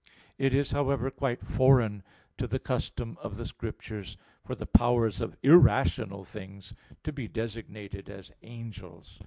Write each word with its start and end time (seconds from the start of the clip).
It 0.39 0.55
is, 0.55 0.71
however, 0.71 1.11
quite 1.11 1.41
foreign 1.43 2.01
to 2.39 2.47
the 2.47 2.57
custom 2.57 3.19
of 3.21 3.37
the 3.37 3.45
Scriptures 3.45 4.17
for 4.43 4.55
the 4.55 4.65
powers 4.65 5.21
of 5.21 5.37
irrational 5.43 6.25
things 6.25 6.73
to 7.03 7.13
be 7.13 7.27
designated 7.27 8.09
as 8.09 8.31
angels. 8.41 9.19